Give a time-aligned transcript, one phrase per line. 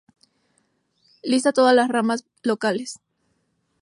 [1.21, 2.99] Lista todas las ramas locales.